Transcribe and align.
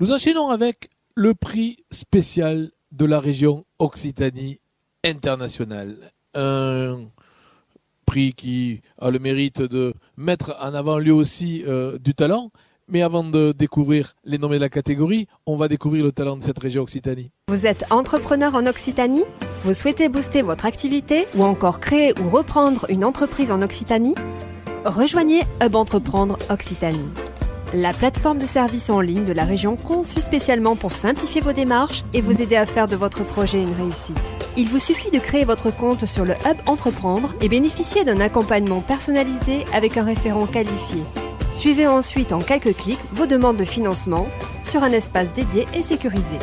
Nous 0.00 0.10
enchaînons 0.10 0.48
avec 0.48 0.90
le 1.14 1.34
prix 1.34 1.76
spécial 1.92 2.72
de 2.90 3.04
la 3.04 3.20
région 3.20 3.64
Occitanie 3.78 4.58
internationale. 5.04 6.10
Un 6.34 7.06
prix 8.04 8.32
qui 8.32 8.80
a 8.98 9.10
le 9.10 9.20
mérite 9.20 9.62
de 9.62 9.94
mettre 10.16 10.56
en 10.60 10.74
avant 10.74 10.98
lui 10.98 11.12
aussi 11.12 11.62
euh, 11.68 11.96
du 11.98 12.12
talent. 12.12 12.50
Mais 12.88 13.02
avant 13.02 13.22
de 13.22 13.52
découvrir 13.56 14.14
les 14.24 14.36
nommés 14.36 14.56
de 14.56 14.62
la 14.62 14.68
catégorie, 14.68 15.28
on 15.46 15.56
va 15.56 15.68
découvrir 15.68 16.04
le 16.04 16.12
talent 16.12 16.36
de 16.36 16.42
cette 16.42 16.58
région 16.58 16.82
Occitanie. 16.82 17.30
Vous 17.48 17.64
êtes 17.64 17.84
entrepreneur 17.90 18.54
en 18.56 18.66
Occitanie? 18.66 19.24
Vous 19.62 19.74
souhaitez 19.74 20.08
booster 20.08 20.42
votre 20.42 20.66
activité 20.66 21.26
ou 21.36 21.44
encore 21.44 21.78
créer 21.78 22.12
ou 22.20 22.28
reprendre 22.28 22.84
une 22.90 23.04
entreprise 23.04 23.52
en 23.52 23.62
Occitanie? 23.62 24.16
Rejoignez 24.84 25.42
Hub 25.62 25.76
Entreprendre 25.76 26.36
Occitanie 26.50 27.08
la 27.72 27.92
plateforme 27.92 28.38
de 28.38 28.46
services 28.46 28.90
en 28.90 29.00
ligne 29.00 29.24
de 29.24 29.32
la 29.32 29.44
région 29.44 29.76
conçue 29.76 30.20
spécialement 30.20 30.74
pour 30.76 30.92
simplifier 30.92 31.40
vos 31.40 31.52
démarches 31.52 32.04
et 32.12 32.20
vous 32.20 32.42
aider 32.42 32.56
à 32.56 32.66
faire 32.66 32.88
de 32.88 32.96
votre 32.96 33.24
projet 33.24 33.62
une 33.62 33.72
réussite. 33.72 34.18
Il 34.56 34.68
vous 34.68 34.78
suffit 34.78 35.10
de 35.10 35.18
créer 35.18 35.44
votre 35.44 35.74
compte 35.74 36.06
sur 36.06 36.24
le 36.24 36.34
Hub 36.46 36.56
Entreprendre 36.66 37.34
et 37.40 37.48
bénéficier 37.48 38.04
d'un 38.04 38.20
accompagnement 38.20 38.80
personnalisé 38.80 39.64
avec 39.72 39.96
un 39.96 40.04
référent 40.04 40.46
qualifié. 40.46 41.02
Suivez 41.54 41.86
ensuite 41.86 42.32
en 42.32 42.40
quelques 42.40 42.76
clics 42.76 42.98
vos 43.12 43.26
demandes 43.26 43.56
de 43.56 43.64
financement 43.64 44.26
sur 44.64 44.82
un 44.82 44.92
espace 44.92 45.32
dédié 45.32 45.66
et 45.74 45.82
sécurisé. 45.82 46.38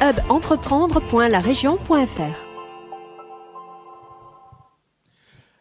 hubentreprendre.larégion.fr 0.00 2.49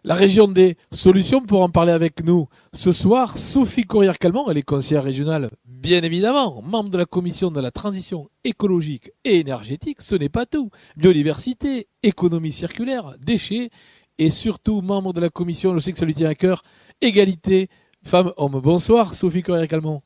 La 0.06 0.16
région 0.16 0.48
des 0.48 0.78
solutions 0.94 1.42
pour 1.42 1.62
en 1.62 1.68
parler 1.70 1.92
avec 1.92 2.24
nous 2.24 2.48
ce 2.74 2.94
soir, 2.94 3.38
Sophie 3.38 3.84
Courrière-Calmont, 3.84 4.50
elle 4.50 4.58
est 4.58 4.64
conseillère 4.64 5.04
régionale, 5.04 5.50
bien 5.66 6.04
évidemment, 6.04 6.62
membre 6.62 6.90
de 6.90 6.98
la 6.98 7.06
commission 7.06 7.52
de 7.52 7.60
la 7.60 7.70
transition 7.70 8.30
écologique 8.46 9.12
et 9.26 9.40
énergétique, 9.40 10.02
ce 10.02 10.16
n'est 10.16 10.30
pas 10.30 10.46
tout. 10.46 10.70
Biodiversité, 10.96 11.90
économie 12.02 12.54
circulaire, 12.54 13.16
déchets 13.20 13.72
et 14.18 14.30
surtout 14.30 14.80
membre 14.80 15.12
de 15.12 15.20
la 15.20 15.30
commission, 15.30 15.74
je 15.74 15.80
sais 15.80 15.92
que 15.92 16.00
ça 16.00 16.06
lui 16.06 16.16
tient 16.16 16.30
à 16.30 16.36
cœur, 16.36 16.64
égalité 17.02 17.68
femmes-hommes. 18.02 18.62
Bonsoir 18.62 19.16
Sophie 19.16 19.44
Courrière-Calmont. 19.44 20.02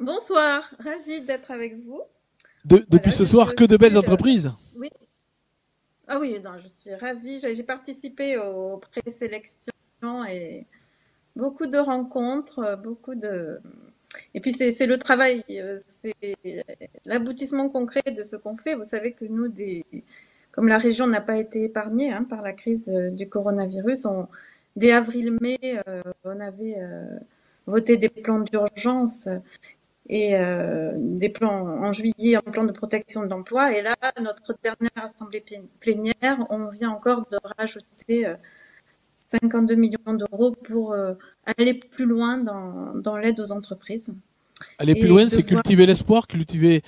Bonsoir, 0.00 0.62
ravie 0.84 1.22
d'être 1.22 1.52
avec 1.52 1.76
vous. 1.84 2.00
depuis 2.64 3.12
ce 3.12 3.24
soir, 3.24 3.54
que 3.54 3.64
de 3.64 3.76
belles 3.76 3.96
entreprises. 3.96 4.52
Oui, 4.76 4.88
ah 6.08 6.18
oui, 6.20 6.38
non, 6.42 6.52
je 6.62 6.68
suis 6.68 6.94
ravie. 6.94 7.38
J'ai 7.40 7.62
participé 7.62 8.38
aux 8.38 8.78
présélections 8.78 9.72
et 10.28 10.66
beaucoup 11.34 11.66
de 11.66 11.78
rencontres, 11.78 12.78
beaucoup 12.82 13.14
de. 13.14 13.60
Et 14.34 14.40
puis 14.40 14.52
c'est 14.52 14.86
le 14.86 14.98
travail, 14.98 15.44
euh, 15.50 15.76
c'est 15.86 16.14
l'aboutissement 17.04 17.68
concret 17.68 18.02
de 18.16 18.22
ce 18.22 18.36
qu'on 18.36 18.56
fait. 18.56 18.74
Vous 18.74 18.84
savez 18.84 19.12
que 19.12 19.24
nous, 19.24 19.48
des, 19.48 19.84
comme 20.52 20.68
la 20.68 20.78
région 20.78 21.06
n'a 21.06 21.20
pas 21.20 21.36
été 21.38 21.64
épargnée 21.64 22.12
hein, 22.12 22.24
par 22.24 22.42
la 22.42 22.52
crise 22.52 22.88
euh, 22.88 23.10
du 23.10 23.28
coronavirus, 23.28 24.06
on, 24.06 24.28
dès 24.76 24.92
avril-mai, 24.92 25.58
euh, 25.88 26.02
on 26.24 26.40
avait 26.40 26.76
voté 27.66 27.96
des 27.96 28.08
plans 28.08 28.40
d'urgence 28.40 29.28
et 30.08 30.36
euh, 30.36 30.92
des 30.96 31.28
plans 31.28 31.66
en 31.82 31.92
juillet, 31.92 32.36
un 32.36 32.50
plan 32.50 32.64
de 32.64 32.72
protection 32.72 33.22
de 33.22 33.28
l'emploi. 33.28 33.76
Et 33.76 33.82
là, 33.82 33.94
notre 34.20 34.54
dernière 34.62 34.90
assemblée 34.96 35.44
plénière, 35.80 36.46
on 36.50 36.68
vient 36.68 36.90
encore 36.90 37.26
de 37.30 37.38
rajouter 37.58 38.26
52 39.26 39.74
euh, 39.74 39.76
millions 39.76 39.98
d'euros 40.06 40.52
pour 40.52 40.92
euh, 40.92 41.14
aller 41.58 41.74
plus 41.74 42.06
loin 42.06 42.38
dans, 42.38 42.94
dans 42.94 43.16
l'aide 43.16 43.40
aux 43.40 43.52
entreprises. 43.52 44.14
Aller 44.78 44.94
plus 44.94 45.08
loin, 45.08 45.28
c'est 45.28 45.42
cultiver 45.42 45.84
l'espoir, 45.84 46.26
cultiver 46.26 46.82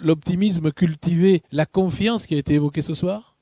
l'optimisme, 0.00 0.70
cultiver 0.70 1.42
la 1.50 1.66
confiance 1.66 2.24
qui 2.24 2.36
a 2.36 2.38
été 2.38 2.54
évoquée 2.54 2.82
ce 2.82 2.94
soir? 2.94 3.34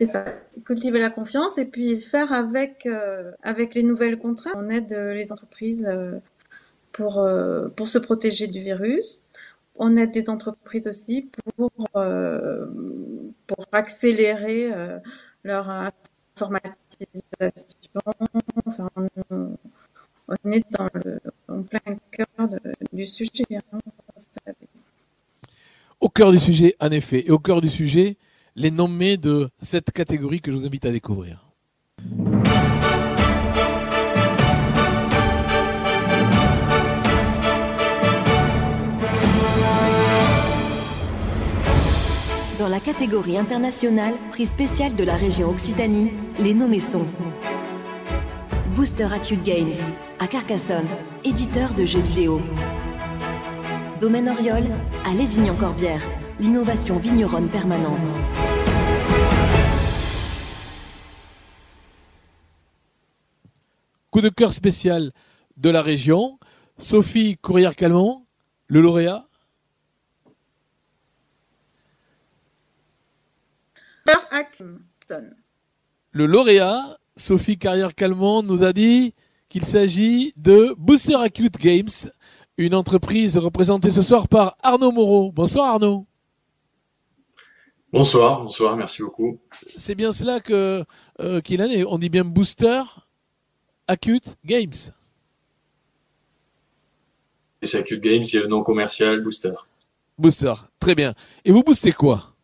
C'est 0.00 0.06
ça. 0.06 0.24
Cultiver 0.64 1.00
la 1.00 1.10
confiance 1.10 1.58
et 1.58 1.64
puis 1.64 2.00
faire 2.00 2.32
avec, 2.32 2.86
euh, 2.86 3.32
avec 3.42 3.74
les 3.74 3.82
nouvelles 3.82 4.18
contraintes. 4.18 4.54
On 4.56 4.68
aide 4.68 4.92
euh, 4.92 5.14
les 5.14 5.32
entreprises 5.32 5.86
euh, 5.88 6.18
pour, 6.92 7.26
pour 7.76 7.88
se 7.88 7.98
protéger 7.98 8.46
du 8.46 8.60
virus. 8.60 9.28
On 9.76 9.96
aide 9.96 10.14
les 10.14 10.30
entreprises 10.30 10.86
aussi 10.86 11.28
pour, 11.56 11.72
pour 11.92 13.66
accélérer 13.72 14.70
leur 15.42 15.68
informatisation. 16.36 16.76
Enfin, 18.64 18.88
on, 19.28 20.52
est 20.52 20.64
dans 20.70 20.88
le, 20.94 21.18
en 21.48 21.62
plein 21.62 21.80
cœur 22.12 22.48
du 22.92 23.06
sujet. 23.06 23.44
Hein, 23.50 23.80
au 26.04 26.08
cœur 26.08 26.30
du 26.30 26.38
sujet, 26.38 26.76
en 26.80 26.90
effet. 26.90 27.26
Et 27.26 27.30
au 27.30 27.38
cœur 27.38 27.60
du 27.60 27.68
sujet, 27.68 28.16
les 28.56 28.70
nommés 28.70 29.16
de 29.16 29.48
cette 29.60 29.90
catégorie 29.90 30.40
que 30.40 30.52
je 30.52 30.56
vous 30.56 30.66
invite 30.66 30.86
à 30.86 30.90
découvrir. 30.90 31.46
Dans 42.58 42.68
la 42.68 42.80
catégorie 42.80 43.36
internationale, 43.36 44.14
prix 44.30 44.46
spécial 44.46 44.94
de 44.94 45.04
la 45.04 45.16
région 45.16 45.50
Occitanie, 45.50 46.12
les 46.38 46.54
nommés 46.54 46.80
sont 46.80 47.04
Booster 48.74 49.08
Acute 49.12 49.42
Games, 49.42 49.72
à 50.18 50.26
Carcassonne, 50.26 50.86
éditeur 51.24 51.74
de 51.74 51.84
jeux 51.84 52.00
vidéo. 52.00 52.40
Domaine 54.00 54.28
Oriol, 54.28 54.64
à 55.04 55.14
Lézignan-Corbière, 55.14 56.00
l'innovation 56.38 56.98
vigneronne 56.98 57.48
permanente. 57.48 58.12
Coup 64.10 64.20
de 64.20 64.28
cœur 64.28 64.52
spécial 64.52 65.12
de 65.56 65.70
la 65.70 65.82
région. 65.82 66.38
Sophie 66.78 67.36
Courrière-Calmont, 67.38 68.24
le 68.66 68.80
lauréat. 68.80 69.28
Le 76.10 76.26
lauréat, 76.26 76.98
Sophie 77.16 77.58
Carrière-Calmont, 77.58 78.42
nous 78.42 78.64
a 78.64 78.72
dit 78.72 79.14
qu'il 79.48 79.64
s'agit 79.64 80.32
de 80.36 80.74
Booster 80.78 81.14
Acute 81.14 81.58
Games, 81.58 82.10
une 82.56 82.74
entreprise 82.74 83.36
représentée 83.36 83.90
ce 83.90 84.02
soir 84.02 84.28
par 84.28 84.56
Arnaud 84.62 84.92
Moreau. 84.92 85.30
Bonsoir 85.32 85.74
Arnaud. 85.74 86.06
Bonsoir, 87.94 88.42
bonsoir, 88.42 88.76
merci 88.76 89.02
beaucoup. 89.02 89.38
C'est 89.76 89.94
bien 89.94 90.10
cela 90.10 90.40
que 90.40 90.82
euh, 91.20 91.40
qu'il 91.40 91.62
en 91.62 91.66
est. 91.66 91.84
On 91.84 91.96
dit 91.96 92.08
bien 92.08 92.24
Booster 92.24 92.82
Acute 93.86 94.34
Games. 94.44 94.74
C'est 97.62 97.78
Acute 97.78 98.00
Games, 98.00 98.24
c'est 98.24 98.40
le 98.40 98.48
nom 98.48 98.64
commercial 98.64 99.22
Booster. 99.22 99.52
Booster, 100.18 100.54
très 100.80 100.96
bien. 100.96 101.14
Et 101.44 101.52
vous 101.52 101.62
boostez 101.62 101.92
quoi? 101.92 102.34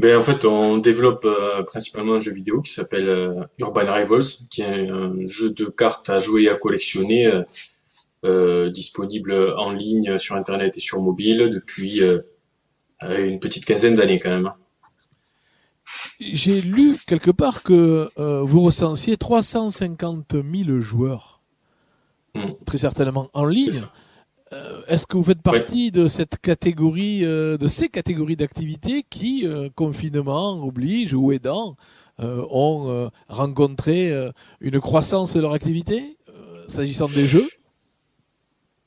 Ben, 0.00 0.18
En 0.18 0.22
fait, 0.22 0.44
on 0.44 0.78
développe 0.78 1.24
euh, 1.24 1.62
principalement 1.62 2.14
un 2.14 2.18
jeu 2.18 2.32
vidéo 2.32 2.62
qui 2.62 2.72
s'appelle 2.72 3.08
euh, 3.08 3.44
Urban 3.58 3.84
Rivals, 3.86 4.48
qui 4.50 4.62
est 4.62 4.88
un 4.88 5.24
jeu 5.26 5.50
de 5.50 5.66
cartes 5.66 6.10
à 6.10 6.18
jouer 6.18 6.42
et 6.42 6.50
à 6.50 6.56
collectionner, 6.56 7.30
disponible 8.74 9.54
en 9.56 9.70
ligne 9.70 10.18
sur 10.18 10.34
Internet 10.34 10.76
et 10.76 10.80
sur 10.80 11.00
mobile 11.00 11.50
depuis 11.50 12.02
une 13.02 13.38
petite 13.38 13.64
quinzaine 13.64 13.94
d'années 13.94 14.18
quand 14.18 14.30
même. 14.30 14.52
J'ai 16.20 16.60
lu 16.60 16.96
quelque 17.06 17.30
part 17.30 17.62
que 17.62 18.10
euh, 18.18 18.42
vous 18.42 18.60
recensiez 18.60 19.16
350 19.16 20.34
000 20.34 20.80
joueurs, 20.80 21.40
hmm. 22.34 22.52
très 22.66 22.78
certainement 22.78 23.28
en 23.32 23.46
ligne. 23.46 23.82
Euh, 24.52 24.82
est-ce 24.88 25.06
que 25.06 25.16
vous 25.16 25.22
faites 25.22 25.42
partie 25.42 25.90
de 25.90 26.08
cette 26.08 26.38
catégorie, 26.38 27.24
euh, 27.24 27.56
de 27.56 27.68
ces 27.68 27.88
catégories 27.88 28.36
d'activités 28.36 29.04
qui, 29.08 29.46
confinement 29.74 30.62
oblige 30.62 31.14
ou 31.14 31.32
aidant, 31.32 31.76
ont 32.18 33.10
rencontré 33.28 34.12
une 34.60 34.78
croissance 34.78 35.32
de 35.32 35.40
leur 35.40 35.54
activité, 35.54 36.18
s'agissant 36.68 37.06
des 37.06 37.24
jeux? 37.24 37.48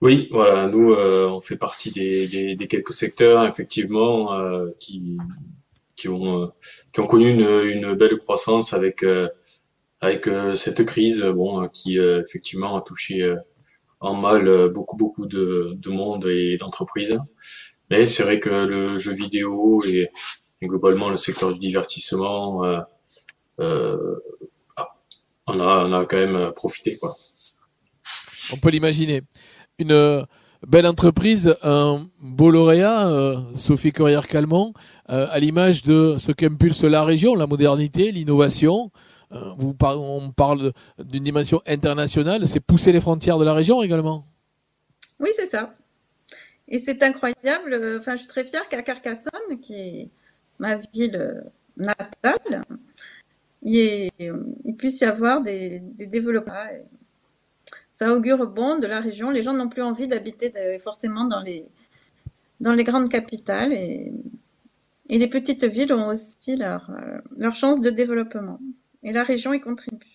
Oui, 0.04 0.28
voilà, 0.32 0.68
nous, 0.68 0.92
euh, 0.92 1.30
on 1.30 1.40
fait 1.40 1.56
partie 1.56 1.90
des, 1.90 2.58
quelques 2.68 2.92
secteurs, 2.92 3.48
effectivement, 3.48 4.34
euh, 4.34 4.68
qui, 4.78 5.18
qui, 5.96 6.10
ont, 6.10 6.44
euh, 6.44 6.48
qui 6.92 7.00
ont 7.00 7.08
connu 7.08 7.30
une, 7.30 7.94
belle 7.94 8.18
croissance 8.18 8.74
avec, 8.74 9.06
cette 10.56 10.86
crise, 10.86 11.22
bon, 11.22 11.70
qui, 11.70 11.98
effectivement, 12.00 12.76
a 12.76 12.82
touché 12.82 13.34
en 14.02 14.14
mal 14.14 14.70
beaucoup, 14.74 14.98
beaucoup 14.98 15.26
de, 15.26 15.80
monde 15.88 16.26
et 16.26 16.58
d'entreprises. 16.58 17.18
Mais 17.90 18.04
c'est 18.04 18.24
vrai 18.24 18.42
que 18.42 18.50
le 18.50 18.98
jeu 18.98 19.14
vidéo 19.14 19.82
et, 19.86 20.10
globalement 20.62 21.08
le 21.10 21.16
secteur 21.16 21.54
du 21.54 21.60
divertissement, 21.60 22.62
on, 23.58 23.64
a, 25.48 25.88
on 25.88 25.94
a 25.94 26.06
quand 26.06 26.18
même 26.18 26.52
profité, 26.54 26.98
quoi. 26.98 27.16
on 28.52 28.58
peut 28.58 28.70
l'imaginer. 28.70 29.22
Une 29.80 30.26
belle 30.68 30.86
entreprise, 30.86 31.56
un 31.64 32.06
beau 32.22 32.52
lauréat, 32.52 33.08
euh, 33.08 33.38
Sophie 33.56 33.92
Courrière-Calmont, 33.92 34.74
euh, 35.10 35.26
à 35.30 35.40
l'image 35.40 35.82
de 35.82 36.18
ce 36.20 36.32
qu'impulse 36.32 36.84
la 36.84 37.04
région, 37.04 37.34
la 37.36 37.48
modernité, 37.48 38.12
l'innovation. 38.12 38.92
Euh, 39.32 39.52
on 39.60 40.32
parle 40.32 40.74
d'une 41.04 41.24
dimension 41.24 41.60
internationale, 41.66 42.48
c'est 42.48 42.60
pousser 42.60 42.92
les 42.92 43.02
frontières 43.02 43.40
de 43.40 43.46
la 43.46 43.54
région 43.56 43.82
également. 43.82 44.28
Oui, 45.20 45.30
c'est 45.36 45.50
ça. 45.50 45.74
Et 46.68 46.78
c'est 46.78 47.02
incroyable. 47.02 47.98
Enfin, 47.98 48.14
je 48.16 48.20
suis 48.20 48.28
très 48.28 48.44
fière 48.44 48.70
qu'à 48.70 48.84
Carcassonne, 48.84 49.60
qui 49.60 49.74
est 49.74 50.10
ma 50.60 50.76
ville 50.76 51.44
natale, 51.78 52.62
il, 53.64 54.12
puisse 54.78 55.02
y 55.02 55.06
avoir 55.06 55.42
des, 55.42 55.80
des 55.80 56.06
développements 56.06 56.54
ça 57.94 58.14
augure 58.14 58.48
bon 58.48 58.80
de 58.80 58.88
la 58.88 59.00
région. 59.00 59.30
Les 59.30 59.44
gens 59.44 59.54
n'ont 59.54 59.70
plus 59.70 59.82
envie 59.82 60.08
d'habiter 60.08 60.52
forcément 60.80 61.26
dans 61.26 61.42
les, 61.42 61.66
dans 62.60 62.74
les 62.74 62.84
grandes 62.84 63.10
capitales 63.10 63.74
et, 63.74 64.12
les 65.10 65.28
petites 65.28 65.66
villes 65.66 65.94
ont 65.94 66.08
aussi 66.08 66.56
leur, 66.56 66.90
euh, 66.90 67.20
leur 67.38 67.56
chance 67.56 67.82
de 67.82 67.92
développement. 67.92 68.60
Et 69.04 69.12
la 69.12 69.22
région 69.22 69.54
y 69.54 69.60
contribue. 69.60 70.13